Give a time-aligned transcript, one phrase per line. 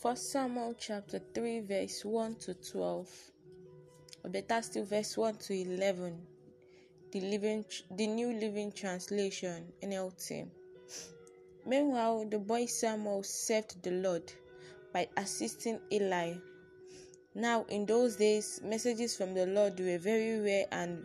[0.00, 3.10] First Samuel chapter 3 verse 1 to 12.
[4.22, 6.16] Or better still verse 1 to 11.
[7.10, 10.46] The living the New Living Translation NLT.
[11.66, 14.22] Meanwhile, the boy Samuel served the Lord
[14.92, 16.34] by assisting Eli.
[17.34, 21.04] Now, in those days, messages from the Lord were very rare and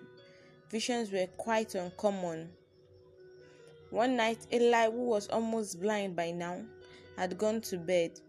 [0.70, 2.48] visions were quite uncommon.
[3.90, 6.62] One night, Eli, who was almost blind by now,
[7.18, 8.20] had gone to bed.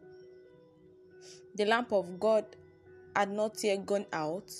[1.57, 2.45] The lamp of God
[3.15, 4.51] had not yet gone out,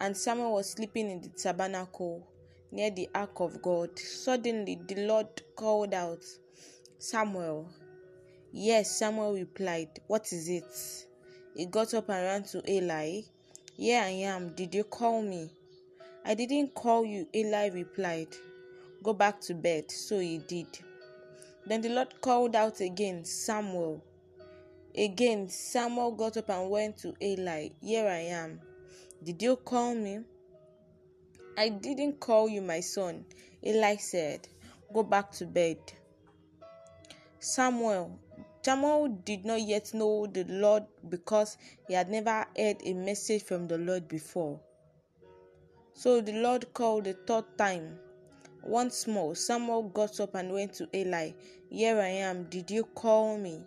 [0.00, 2.26] and Samuel was sleeping in the tabernacle
[2.72, 3.96] near the ark of God.
[3.96, 6.24] Suddenly, the Lord called out,
[6.98, 7.68] Samuel.
[8.52, 11.06] Yes, Samuel replied, What is it?
[11.56, 13.20] He got up and ran to Eli.
[13.76, 14.54] Here I am.
[14.54, 15.52] Did you call me?
[16.24, 18.34] I didn't call you, Eli replied.
[19.02, 19.90] Go back to bed.
[19.90, 20.66] So he did.
[21.66, 24.02] Then the Lord called out again, Samuel.
[24.96, 27.70] Again, Samuel got up and went to Eli.
[27.80, 28.60] Here I am.
[29.24, 30.20] Did you call me?
[31.56, 33.24] I didn't call you, my son.
[33.66, 34.46] Eli said,
[34.92, 35.78] Go back to bed.
[37.40, 38.18] Samuel.
[38.62, 41.58] Samuel did not yet know the Lord because
[41.88, 44.60] he had never heard a message from the Lord before.
[45.92, 47.98] So the Lord called the third time.
[48.62, 51.32] Once more, Samuel got up and went to Eli.
[51.68, 52.44] Here I am.
[52.44, 53.62] Did you call me?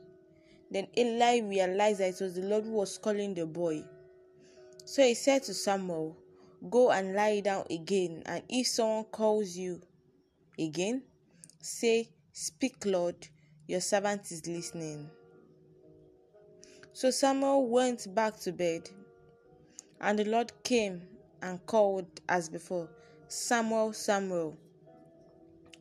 [0.69, 3.83] Then Eli realized that it was the Lord who was calling the boy.
[4.85, 6.17] So he said to Samuel,
[6.69, 9.79] Go and lie down again, and if someone calls you
[10.57, 11.03] again,
[11.61, 13.15] say, Speak, Lord,
[13.67, 15.09] your servant is listening.
[16.93, 18.89] So Samuel went back to bed,
[20.01, 21.03] and the Lord came
[21.41, 22.89] and called as before,
[23.27, 24.57] Samuel, Samuel.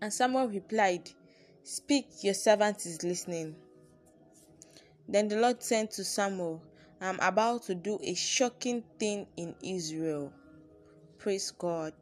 [0.03, 1.10] And Samuel replied,
[1.62, 3.56] Speak, your servant is listening.
[5.09, 6.62] Then the Lord said to Samuel,
[7.00, 10.33] I am about to do a shocking thing in Israel.
[11.19, 11.93] Praise God.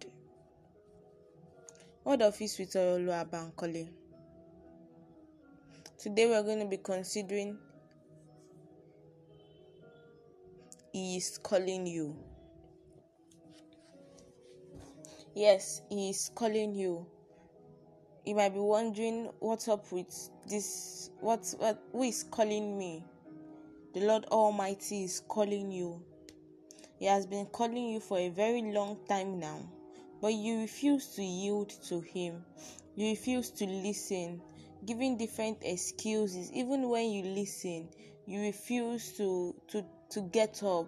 [2.05, 3.89] What of his with Bankole?
[5.99, 7.59] Today we're going to be considering
[10.93, 12.15] He is calling you.
[15.35, 17.07] Yes, He is calling you.
[18.25, 21.11] You might be wondering what's up with this.
[21.21, 23.05] What, what who is calling me?
[23.93, 26.03] The Lord Almighty is calling you.
[26.99, 29.61] He has been calling you for a very long time now,
[30.21, 32.45] but you refuse to yield to Him.
[32.95, 34.41] You refuse to listen
[34.87, 37.89] giving different excuses even when you listen
[38.27, 40.87] you refuse to to to get up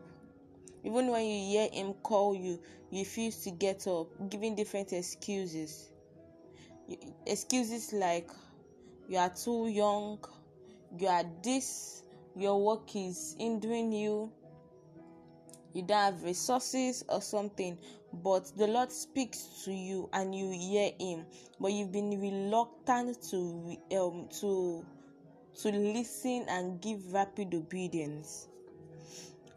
[0.84, 2.60] even when you hear him call you
[2.90, 5.90] you refuse to get up giving different excuses
[7.26, 8.30] excuses like
[9.08, 10.18] you are too young.
[10.98, 12.02] You are this.
[12.36, 14.30] Your work is hindering you.
[15.72, 17.78] You don't have resources or something.
[18.12, 21.26] But the lord speaks to you and you hear him.
[21.60, 24.84] But you've been reluctant to um to
[25.62, 28.48] to listen and give rapid obedience.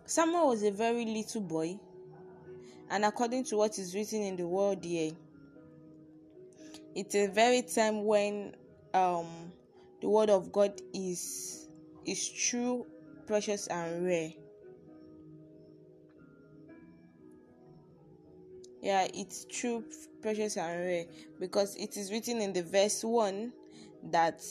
[0.06, 1.79] Samuel was a very little boy.
[2.89, 5.12] And according to what is written in the word here
[6.95, 8.55] it's a very time when
[8.94, 9.51] um
[10.01, 11.67] the word of god is
[12.05, 12.85] is true
[13.27, 14.31] precious and rare.
[18.81, 19.83] Yeah it's true
[20.22, 21.05] precious and rare.
[21.39, 23.53] Because it is written in the verse 1
[24.11, 24.44] that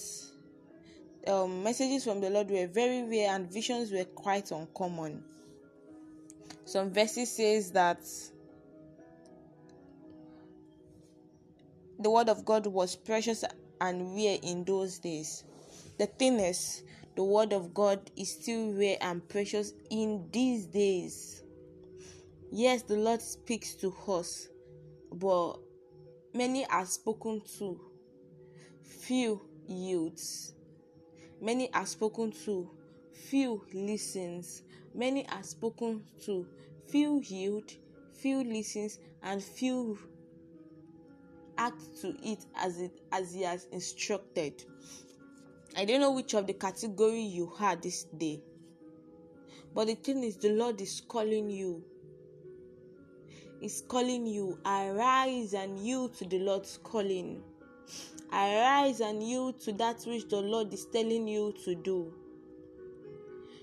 [1.26, 5.25] um, messages from the lord were very rare and visions were quite uncommon.
[6.65, 8.00] Some verses says that
[11.99, 13.45] the word of god was precious
[13.81, 15.45] and rare in those days
[15.99, 16.83] the thing is
[17.17, 21.39] the word of god is still rare and precious in these days
[22.50, 24.49] Yes, the Lord speaks to us,
[25.12, 25.59] but
[26.33, 27.79] many are spoken to,
[28.83, 30.55] few yields.
[31.43, 32.71] Many are spoken to,
[33.12, 34.62] few listens.
[34.94, 36.47] Many are spoken to,
[36.87, 37.71] few yield,
[38.15, 39.99] few listens, and few
[41.58, 44.64] act to it as it as he has instructed.
[45.76, 48.40] I don't know which of the category you had this day,
[49.75, 51.84] but the thing is, the Lord is calling you
[53.60, 54.58] is calling you.
[54.64, 57.43] Arise and you to the Lord's calling.
[58.32, 62.12] Arise and you to that which the Lord is telling you to do.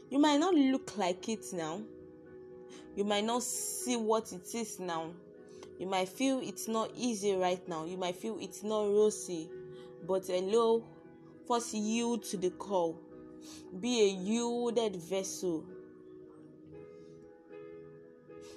[0.09, 1.81] You might not look like it now.
[2.95, 5.11] You might not see what it is now.
[5.79, 7.85] You might feel it's not easy right now.
[7.85, 9.49] You might feel it's not rosy.
[10.07, 10.83] But hello,
[11.47, 12.99] first yield to the call.
[13.79, 15.63] be a yielded vessel.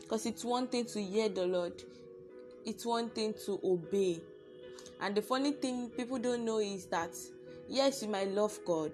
[0.01, 1.83] Because it's one thing to hear the Lord,
[2.65, 4.21] it's one thing to obey.
[5.01, 7.15] And the funny thing people don't know is that
[7.69, 8.93] yes, you might love God,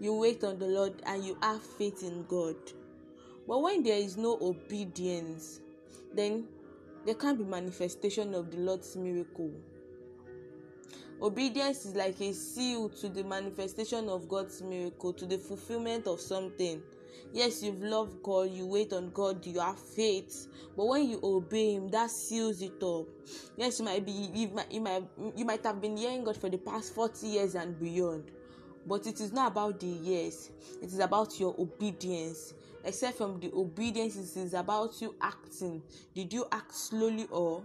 [0.00, 2.56] you wait on the Lord, and you have faith in God.
[3.46, 5.60] But when there is no obedience,
[6.14, 6.46] then
[7.04, 9.52] there can't be manifestation of the Lord's miracle.
[11.22, 16.20] Obedience is like a seal to the manifestation of God's miracle, to the fulfillment of
[16.20, 16.82] something.
[17.32, 21.74] Yes, you've loved God, you wait on God, you have faith, but when you obey
[21.74, 23.06] Him, that seals it up.
[23.56, 25.04] Yes, you might be, you might, you might,
[25.36, 28.30] you might have been hearing God for the past 40 years and beyond,
[28.86, 30.50] but it is not about the years,
[30.82, 32.54] it is about your obedience.
[32.84, 35.82] Except from the obedience, it is about you acting.
[36.14, 37.62] Did you act slowly or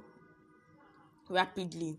[1.29, 1.97] rapidly?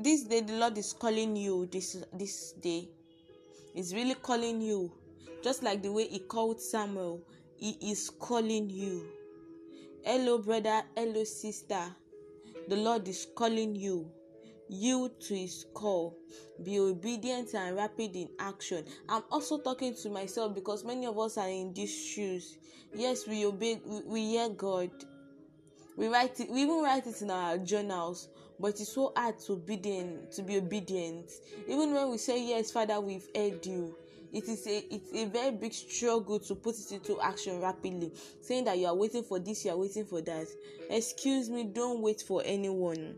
[0.00, 1.68] this day the lord is calling you.
[1.70, 2.88] This this day
[3.74, 4.90] he's really calling you.
[5.42, 7.22] Just like the way he called samuel
[7.56, 9.06] he is calling you.
[10.02, 10.82] Hello brother.
[10.96, 11.84] Hello sister.
[12.68, 14.10] The lord is calling you
[14.70, 16.16] you to his call
[16.62, 18.84] be obedient and rapid in action.
[19.08, 22.56] I'm also talking to myself because many of us are in these shoes.
[22.94, 24.90] Yes we obey we, we hear god.
[25.96, 28.28] We write it we even write it in our journals
[28.58, 31.30] but it's so hard to obedient to be obedient.
[31.66, 33.96] Even when we say yes father we've heard you
[34.32, 38.64] it is a it's a very big struggle to put it into action rapidly saying
[38.64, 40.46] that you are waiting for this you are waiting for that.
[40.88, 43.16] Excuse me don't wait for anyone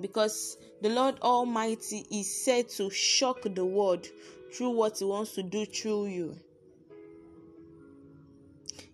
[0.00, 4.06] because the lord almighty is said to shock the world
[4.52, 6.36] through what he wants to do through you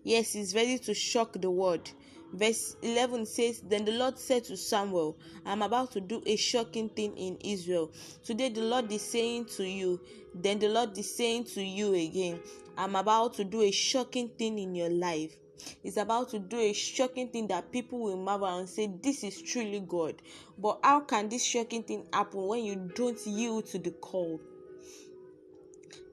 [0.03, 1.91] yes he's ready to shock the world
[2.33, 6.87] Verse 11 says, Then the Lord said to Samuel, I'm about to do a shocking
[6.87, 7.91] thing in Israel.
[8.23, 9.99] Today, the Lord is saying to you,
[10.33, 12.39] Then the Lord is saying to you again,
[12.77, 15.35] I'm about to do a shocking thing in your life.
[15.83, 19.41] It's about to do a shocking thing that people will marvel and say, This is
[19.41, 20.21] truly God.
[20.57, 24.39] But how can this shocking thing happen when you don't yield to the call?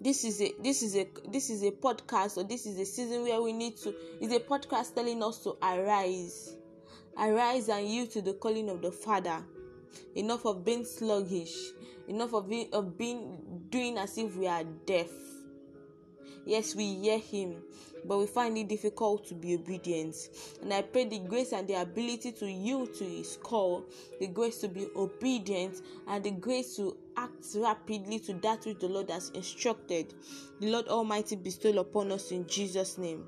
[0.01, 3.23] this is a this is a this is a podcast or this is a season
[3.23, 6.57] where we need to is a podcast telling us to arise
[7.19, 9.45] arise and yield to the calling of the father
[10.15, 11.73] enough of being sluggish
[12.07, 13.39] enough of of being
[13.71, 15.11] doing as if we are deaf
[16.49, 17.63] yes we hear him
[18.05, 20.17] but we find it difficult to be obedient.
[20.63, 23.85] And I pray the grace and the ability to yield to His call,
[24.21, 28.89] the grace to be obedient, and the grace to act rapidly to that which the
[28.89, 30.15] Lord has instructed.
[30.61, 33.25] The Lord Almighty bestow upon us in Jesus' name.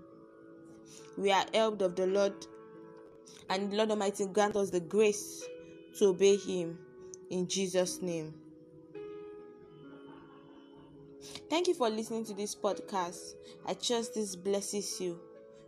[1.16, 2.34] We are helped of the Lord,
[3.49, 5.44] and the Lord Almighty grant us the grace
[5.99, 6.78] to obey Him
[7.31, 8.34] in Jesus' name.
[11.50, 13.35] Thank you for listening to this podcast.
[13.67, 15.19] I trust this blesses you.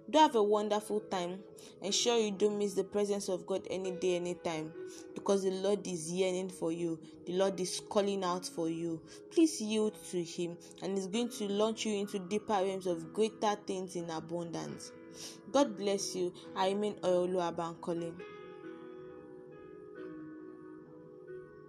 [0.09, 1.41] Do have a wonderful time.
[1.83, 4.73] Ensure you don't miss the presence of God any day, anytime,
[5.13, 7.01] because the Lord is yearning for you.
[7.27, 9.01] The Lord is calling out for you.
[9.33, 13.57] Please yield to Him, and He's going to launch you into deeper realms of greater
[13.67, 14.93] things in abundance.
[15.51, 16.33] God bless you.
[16.55, 18.13] I remain Abankole.